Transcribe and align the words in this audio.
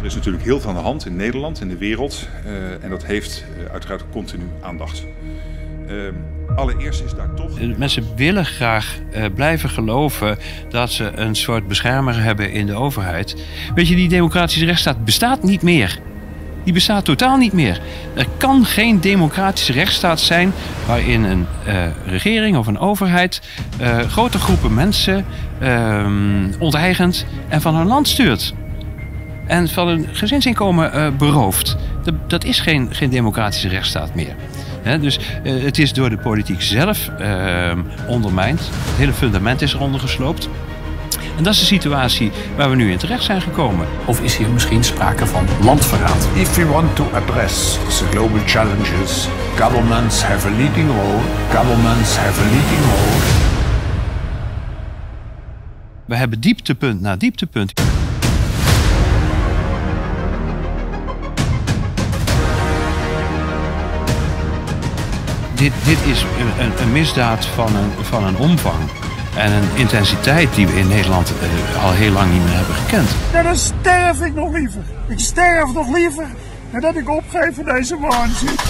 Er 0.00 0.06
is 0.06 0.14
natuurlijk 0.14 0.44
heel 0.44 0.60
veel 0.60 0.70
aan 0.70 0.76
de 0.76 0.82
hand 0.82 1.06
in 1.06 1.16
Nederland, 1.16 1.60
in 1.60 1.68
de 1.68 1.76
wereld. 1.76 2.28
Uh, 2.46 2.84
en 2.84 2.90
dat 2.90 3.04
heeft 3.04 3.44
uh, 3.58 3.72
uiteraard 3.72 4.04
continu 4.12 4.44
aandacht. 4.60 5.04
Uh, 5.88 5.96
allereerst 6.56 7.02
is 7.02 7.14
daar 7.14 7.34
toch. 7.34 7.76
Mensen 7.76 8.04
willen 8.16 8.44
graag 8.44 8.98
blijven 9.34 9.68
geloven 9.68 10.38
dat 10.68 10.90
ze 10.90 11.12
een 11.14 11.34
soort 11.34 11.68
beschermer 11.68 12.22
hebben 12.22 12.52
in 12.52 12.66
de 12.66 12.74
overheid. 12.74 13.36
Weet 13.74 13.88
je, 13.88 13.94
die 13.94 14.08
democratische 14.08 14.64
rechtsstaat 14.64 15.04
bestaat 15.04 15.42
niet 15.42 15.62
meer. 15.62 15.98
Die 16.64 16.72
bestaat 16.72 17.04
totaal 17.04 17.36
niet 17.36 17.52
meer. 17.52 17.80
Er 18.14 18.26
kan 18.36 18.64
geen 18.64 19.00
democratische 19.00 19.72
rechtsstaat 19.72 20.20
zijn 20.20 20.52
waarin 20.86 21.24
een 21.24 21.46
regering 22.06 22.56
of 22.56 22.66
een 22.66 22.78
overheid 22.78 23.40
grote 24.08 24.38
groepen 24.38 24.74
mensen 24.74 25.24
ehm, 25.60 26.52
onteigent 26.58 27.26
en 27.48 27.60
van 27.60 27.74
hun 27.74 27.86
land 27.86 28.08
stuurt 28.08 28.54
en 29.50 29.68
van 29.68 29.88
hun 29.88 30.08
gezinsinkomen 30.12 30.90
uh, 30.94 31.08
beroofd. 31.18 31.76
Dat, 32.02 32.14
dat, 32.26 32.44
is 32.44 32.60
geen, 32.60 32.88
geen 32.94 33.10
democratische 33.10 33.68
rechtsstaat 33.68 34.14
meer. 34.14 34.34
dus 35.00 35.18
uh, 35.44 35.62
het 35.62 35.78
is 35.78 35.92
door 35.92 36.10
de 36.10 36.18
politiek 36.18 36.62
zelf 36.62 37.10
uh, 37.20 37.72
ondermijnd. 38.06 38.60
Het 38.60 38.96
hele 38.96 39.12
fundament 39.12 39.62
is 39.62 39.74
eronder 39.74 40.00
gesloopt. 40.00 40.48
En 41.36 41.42
dat 41.42 41.52
is 41.52 41.58
de 41.58 41.66
situatie 41.66 42.30
waar 42.56 42.70
we 42.70 42.76
nu 42.76 42.90
in 42.90 42.98
terecht 42.98 43.24
zijn 43.24 43.40
gekomen. 43.40 43.86
Of 44.04 44.20
is 44.20 44.36
hier 44.36 44.48
misschien 44.48 44.84
sprake 44.84 45.26
van 45.26 45.46
landverraad? 45.62 46.28
If 46.34 46.56
we 46.56 46.66
want 46.66 46.96
to 46.96 47.04
address 47.14 47.72
the 47.72 48.06
global 48.10 48.40
challenges, 48.46 49.28
governments 49.56 50.22
have 50.22 50.48
a 50.48 50.50
leading 50.50 50.88
role. 50.88 51.20
Governments 51.52 52.16
have 52.16 52.40
a 52.40 52.44
leading 52.44 52.84
role. 52.84 53.48
We 56.04 56.16
hebben 56.16 56.40
dieptepunt 56.40 57.00
na 57.00 57.16
dieptepunt. 57.16 57.72
Dit, 65.60 65.72
dit 65.84 65.98
is 66.06 66.22
een, 66.58 66.82
een, 66.82 66.92
misdaad 66.92 67.46
van 67.46 67.76
een, 67.76 68.04
van 68.04 68.24
een 68.24 68.36
omvang. 68.36 68.90
En 69.36 69.52
een 69.52 69.68
intensiteit 69.74 70.54
die 70.54 70.66
we 70.66 70.78
in 70.78 70.88
Nederland 70.88 71.32
uh, 71.42 71.84
al 71.84 71.92
heel 71.92 72.10
lang 72.10 72.32
niet 72.32 72.44
meer 72.44 72.54
hebben 72.54 72.74
gekend. 72.74 73.08
Ja, 73.32 73.42
dan 73.42 73.56
sterf 73.56 74.20
ik 74.20 74.34
nog 74.34 74.52
liever. 74.52 74.82
Ik 75.08 75.18
sterf 75.20 75.72
nog 75.72 75.88
liever 75.94 76.26
nadat 76.70 76.96
ik 76.96 77.08
opgeef 77.08 77.54
voor 77.54 77.64
deze 77.64 77.98
waanzin. 77.98 78.69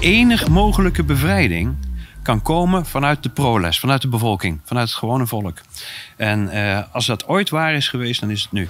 Enig 0.00 0.48
mogelijke 0.48 1.04
bevrijding 1.04 1.76
kan 2.22 2.42
komen 2.42 2.86
vanuit 2.86 3.22
de 3.22 3.28
proles, 3.28 3.78
vanuit 3.80 4.02
de 4.02 4.08
bevolking, 4.08 4.60
vanuit 4.64 4.88
het 4.88 4.98
gewone 4.98 5.26
volk. 5.26 5.58
En 6.16 6.50
uh, 6.52 6.78
als 6.92 7.06
dat 7.06 7.26
ooit 7.28 7.50
waar 7.50 7.74
is 7.74 7.88
geweest, 7.88 8.20
dan 8.20 8.30
is 8.30 8.42
het 8.42 8.52
nu. 8.52 8.68